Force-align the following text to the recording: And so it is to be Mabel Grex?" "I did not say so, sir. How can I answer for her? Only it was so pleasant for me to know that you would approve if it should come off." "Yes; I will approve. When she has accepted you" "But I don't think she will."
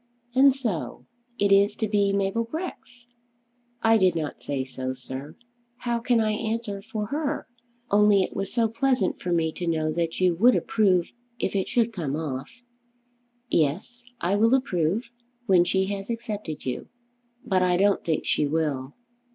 And 0.33 0.55
so 0.55 1.05
it 1.37 1.51
is 1.51 1.75
to 1.75 1.87
be 1.87 2.11
Mabel 2.11 2.43
Grex?" 2.43 3.05
"I 3.83 3.99
did 3.99 4.15
not 4.15 4.41
say 4.41 4.63
so, 4.63 4.93
sir. 4.93 5.35
How 5.81 5.99
can 5.99 6.19
I 6.19 6.31
answer 6.31 6.81
for 6.81 7.05
her? 7.05 7.45
Only 7.91 8.23
it 8.23 8.35
was 8.35 8.51
so 8.51 8.67
pleasant 8.67 9.21
for 9.21 9.31
me 9.31 9.51
to 9.51 9.67
know 9.67 9.91
that 9.91 10.19
you 10.19 10.33
would 10.33 10.55
approve 10.55 11.11
if 11.37 11.55
it 11.55 11.67
should 11.69 11.93
come 11.93 12.15
off." 12.15 12.63
"Yes; 13.51 14.03
I 14.19 14.33
will 14.37 14.55
approve. 14.55 15.11
When 15.45 15.63
she 15.65 15.85
has 15.93 16.09
accepted 16.09 16.65
you" 16.65 16.87
"But 17.45 17.61
I 17.61 17.77
don't 17.77 18.03
think 18.03 18.25
she 18.25 18.47
will." 18.47 18.95